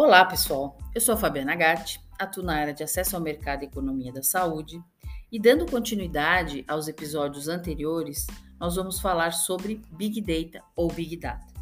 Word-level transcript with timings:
Olá, 0.00 0.24
pessoal. 0.24 0.78
Eu 0.94 1.00
sou 1.00 1.16
a 1.16 1.18
Fabiana 1.18 1.56
Gatti, 1.56 2.00
atuo 2.16 2.40
na 2.40 2.54
área 2.54 2.72
de 2.72 2.84
acesso 2.84 3.16
ao 3.16 3.20
mercado 3.20 3.64
e 3.64 3.66
economia 3.66 4.12
da 4.12 4.22
saúde. 4.22 4.80
E 5.30 5.40
dando 5.40 5.66
continuidade 5.66 6.64
aos 6.68 6.86
episódios 6.86 7.48
anteriores, 7.48 8.24
nós 8.60 8.76
vamos 8.76 9.00
falar 9.00 9.32
sobre 9.32 9.82
Big 9.90 10.20
Data 10.20 10.64
ou 10.76 10.86
Big 10.86 11.16
Data. 11.16 11.52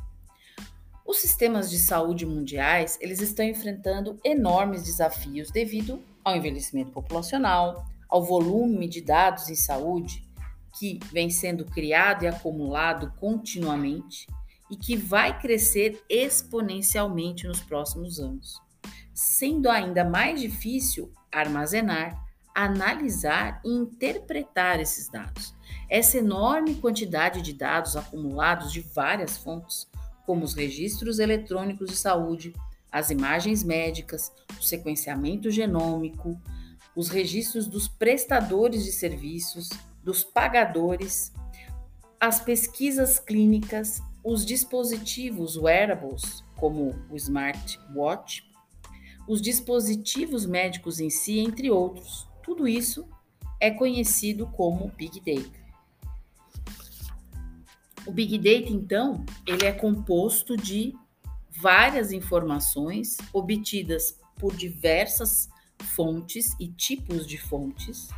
Os 1.06 1.16
sistemas 1.16 1.70
de 1.70 1.78
saúde 1.78 2.26
mundiais, 2.26 2.98
eles 3.00 3.22
estão 3.22 3.42
enfrentando 3.42 4.20
enormes 4.22 4.82
desafios 4.82 5.50
devido 5.50 6.04
ao 6.22 6.36
envelhecimento 6.36 6.90
populacional, 6.90 7.86
ao 8.06 8.22
volume 8.22 8.86
de 8.86 9.00
dados 9.00 9.48
em 9.48 9.56
saúde 9.56 10.28
que 10.78 11.00
vem 11.10 11.30
sendo 11.30 11.64
criado 11.64 12.24
e 12.24 12.28
acumulado 12.28 13.14
continuamente 13.18 14.26
e 14.70 14.76
que 14.76 14.96
vai 14.96 15.38
crescer 15.38 16.02
exponencialmente 16.08 17.46
nos 17.46 17.60
próximos 17.60 18.18
anos, 18.18 18.60
sendo 19.14 19.70
ainda 19.70 20.04
mais 20.04 20.40
difícil 20.40 21.12
armazenar, 21.30 22.24
analisar 22.54 23.60
e 23.64 23.68
interpretar 23.68 24.80
esses 24.80 25.08
dados. 25.08 25.54
Essa 25.88 26.18
enorme 26.18 26.74
quantidade 26.76 27.42
de 27.42 27.52
dados 27.52 27.96
acumulados 27.96 28.72
de 28.72 28.80
várias 28.80 29.36
fontes, 29.36 29.86
como 30.24 30.44
os 30.44 30.54
registros 30.54 31.18
eletrônicos 31.18 31.90
de 31.90 31.96
saúde, 31.96 32.54
as 32.90 33.10
imagens 33.10 33.62
médicas, 33.62 34.32
o 34.58 34.62
sequenciamento 34.62 35.50
genômico, 35.50 36.40
os 36.96 37.08
registros 37.08 37.66
dos 37.66 37.86
prestadores 37.86 38.84
de 38.84 38.90
serviços, 38.90 39.68
dos 40.02 40.24
pagadores, 40.24 41.30
as 42.18 42.40
pesquisas 42.40 43.18
clínicas, 43.18 44.00
os 44.26 44.44
dispositivos 44.44 45.56
wearables, 45.56 46.42
como 46.56 46.96
o 47.08 47.14
smartwatch, 47.14 48.42
os 49.28 49.40
dispositivos 49.40 50.44
médicos 50.44 50.98
em 50.98 51.08
si, 51.08 51.38
entre 51.38 51.70
outros. 51.70 52.26
Tudo 52.42 52.66
isso 52.66 53.08
é 53.60 53.70
conhecido 53.70 54.48
como 54.48 54.90
Big 54.96 55.20
Data. 55.20 55.60
O 58.04 58.10
Big 58.10 58.36
Data, 58.36 58.72
então, 58.72 59.24
ele 59.46 59.64
é 59.64 59.70
composto 59.70 60.56
de 60.56 60.92
várias 61.48 62.10
informações 62.10 63.16
obtidas 63.32 64.18
por 64.40 64.56
diversas 64.56 65.48
fontes 65.94 66.56
e 66.58 66.66
tipos 66.66 67.28
de 67.28 67.38
fontes 67.38 68.08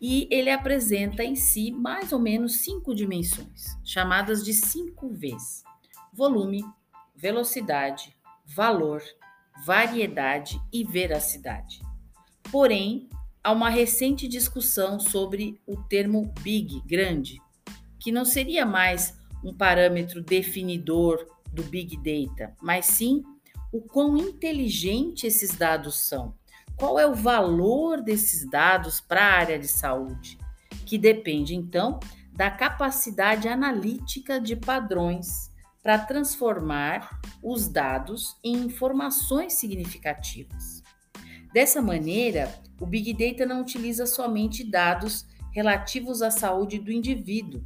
e 0.00 0.28
ele 0.30 0.50
apresenta 0.50 1.24
em 1.24 1.34
si 1.34 1.70
mais 1.70 2.12
ou 2.12 2.18
menos 2.18 2.58
cinco 2.58 2.94
dimensões, 2.94 3.76
chamadas 3.84 4.44
de 4.44 4.52
5Vs: 4.52 5.62
volume, 6.12 6.64
velocidade, 7.14 8.16
valor, 8.44 9.02
variedade 9.64 10.60
e 10.72 10.84
veracidade. 10.84 11.80
Porém, 12.50 13.08
há 13.42 13.52
uma 13.52 13.70
recente 13.70 14.28
discussão 14.28 15.00
sobre 15.00 15.60
o 15.66 15.76
termo 15.76 16.32
big, 16.40 16.80
grande, 16.86 17.40
que 17.98 18.12
não 18.12 18.24
seria 18.24 18.66
mais 18.66 19.16
um 19.42 19.54
parâmetro 19.54 20.22
definidor 20.22 21.26
do 21.52 21.62
big 21.62 21.96
data, 21.96 22.54
mas 22.60 22.86
sim 22.86 23.24
o 23.72 23.80
quão 23.80 24.16
inteligente 24.16 25.26
esses 25.26 25.50
dados 25.56 25.96
são 25.96 26.34
qual 26.76 26.98
é 26.98 27.06
o 27.06 27.14
valor 27.14 28.02
desses 28.02 28.48
dados 28.48 29.00
para 29.00 29.22
a 29.22 29.32
área 29.32 29.58
de 29.58 29.66
saúde? 29.66 30.38
Que 30.84 30.98
depende, 30.98 31.54
então, 31.54 31.98
da 32.32 32.50
capacidade 32.50 33.48
analítica 33.48 34.38
de 34.38 34.54
padrões 34.54 35.50
para 35.82 35.98
transformar 35.98 37.20
os 37.42 37.66
dados 37.66 38.36
em 38.44 38.56
informações 38.56 39.54
significativas. 39.54 40.82
Dessa 41.52 41.80
maneira, 41.80 42.52
o 42.78 42.84
Big 42.84 43.14
Data 43.14 43.46
não 43.46 43.62
utiliza 43.62 44.04
somente 44.04 44.68
dados 44.68 45.26
relativos 45.52 46.20
à 46.20 46.30
saúde 46.30 46.78
do 46.78 46.92
indivíduo, 46.92 47.62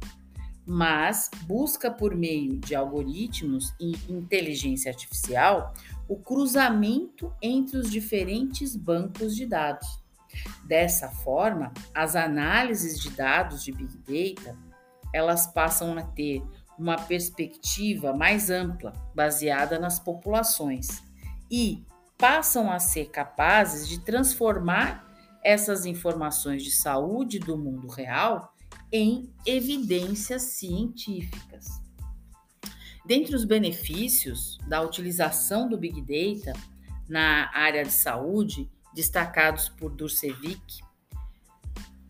mas 0.65 1.29
busca 1.43 1.91
por 1.91 2.15
meio 2.15 2.57
de 2.59 2.73
algoritmos 2.73 3.73
e 3.79 3.91
inteligência 4.07 4.89
artificial 4.89 5.73
o 6.11 6.17
cruzamento 6.17 7.33
entre 7.41 7.77
os 7.77 7.89
diferentes 7.89 8.75
bancos 8.75 9.33
de 9.33 9.45
dados. 9.45 9.87
Dessa 10.65 11.07
forma, 11.07 11.71
as 11.95 12.17
análises 12.17 12.99
de 12.99 13.11
dados 13.11 13.63
de 13.63 13.71
Big 13.71 13.97
Data, 13.99 14.57
elas 15.13 15.47
passam 15.47 15.97
a 15.97 16.03
ter 16.03 16.43
uma 16.77 16.97
perspectiva 16.97 18.11
mais 18.11 18.49
ampla, 18.49 18.91
baseada 19.15 19.79
nas 19.79 20.01
populações, 20.01 21.01
e 21.49 21.85
passam 22.17 22.69
a 22.69 22.77
ser 22.77 23.05
capazes 23.05 23.87
de 23.87 24.01
transformar 24.01 25.09
essas 25.41 25.85
informações 25.85 26.61
de 26.61 26.71
saúde 26.71 27.39
do 27.39 27.57
mundo 27.57 27.87
real 27.87 28.53
em 28.91 29.33
evidências 29.45 30.41
científicas. 30.41 31.81
Dentre 33.05 33.35
os 33.35 33.43
benefícios 33.43 34.57
da 34.67 34.81
utilização 34.81 35.67
do 35.67 35.77
Big 35.77 36.01
Data 36.01 36.57
na 37.09 37.49
área 37.53 37.83
de 37.83 37.91
saúde, 37.91 38.69
destacados 38.93 39.67
por 39.69 39.91
Durcevic, 39.91 40.81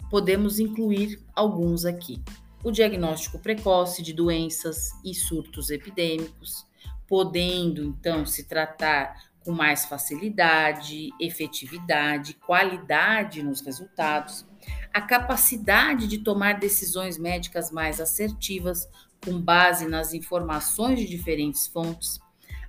podemos 0.09 0.59
incluir 0.59 1.23
alguns 1.33 1.85
aqui. 1.85 2.21
O 2.63 2.71
diagnóstico 2.71 3.39
precoce 3.39 4.03
de 4.03 4.13
doenças 4.13 4.91
e 5.03 5.15
surtos 5.15 5.69
epidêmicos, 5.69 6.65
podendo 7.07 7.83
então 7.83 8.25
se 8.25 8.43
tratar 8.43 9.30
com 9.43 9.51
mais 9.51 9.85
facilidade, 9.85 11.09
efetividade, 11.19 12.35
qualidade 12.35 13.41
nos 13.41 13.61
resultados, 13.61 14.45
a 14.93 15.01
capacidade 15.01 16.07
de 16.07 16.19
tomar 16.19 16.59
decisões 16.59 17.17
médicas 17.17 17.71
mais 17.71 17.99
assertivas 17.99 18.87
com 19.23 19.39
base 19.39 19.87
nas 19.87 20.13
informações 20.13 20.99
de 20.99 21.07
diferentes 21.07 21.67
fontes, 21.67 22.19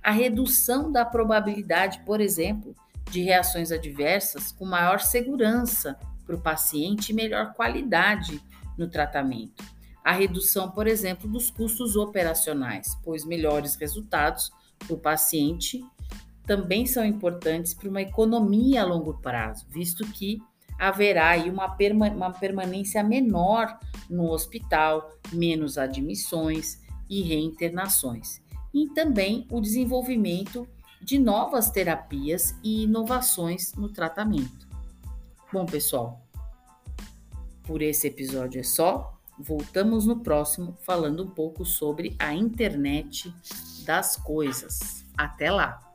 a 0.01 0.11
redução 0.11 0.91
da 0.91 1.05
probabilidade, 1.05 2.01
por 2.05 2.19
exemplo, 2.19 2.75
de 3.09 3.21
reações 3.21 3.71
adversas 3.71 4.51
com 4.51 4.65
maior 4.65 4.99
segurança 4.99 5.97
para 6.25 6.35
o 6.35 6.41
paciente 6.41 7.09
e 7.09 7.15
melhor 7.15 7.53
qualidade 7.53 8.41
no 8.77 8.89
tratamento. 8.89 9.63
A 10.03 10.11
redução, 10.11 10.69
por 10.71 10.87
exemplo, 10.87 11.29
dos 11.29 11.49
custos 11.49 11.95
operacionais, 11.95 12.97
pois 13.03 13.23
melhores 13.23 13.75
resultados 13.75 14.51
para 14.79 14.93
o 14.93 14.99
paciente 14.99 15.81
também 16.45 16.85
são 16.85 17.05
importantes 17.05 17.73
para 17.73 17.89
uma 17.89 18.01
economia 18.01 18.81
a 18.81 18.85
longo 18.85 19.13
prazo, 19.15 19.65
visto 19.69 20.05
que 20.05 20.41
haverá 20.77 21.29
aí 21.29 21.49
uma, 21.49 21.69
perma 21.69 22.09
uma 22.09 22.31
permanência 22.31 23.03
menor 23.03 23.79
no 24.09 24.29
hospital, 24.29 25.09
menos 25.31 25.77
admissões 25.77 26.81
e 27.09 27.21
reinternações. 27.21 28.41
E 28.73 28.89
também 28.89 29.47
o 29.51 29.61
desenvolvimento 29.61 30.67
de 31.01 31.19
novas 31.19 31.69
terapias 31.69 32.55
e 32.63 32.83
inovações 32.83 33.73
no 33.75 33.89
tratamento. 33.89 34.67
Bom, 35.51 35.65
pessoal, 35.65 36.21
por 37.63 37.81
esse 37.81 38.07
episódio 38.07 38.59
é 38.59 38.63
só. 38.63 39.13
Voltamos 39.37 40.05
no 40.05 40.19
próximo 40.19 40.77
falando 40.81 41.23
um 41.23 41.29
pouco 41.29 41.65
sobre 41.65 42.15
a 42.19 42.33
internet 42.33 43.33
das 43.85 44.15
coisas. 44.15 45.03
Até 45.17 45.51
lá! 45.51 45.92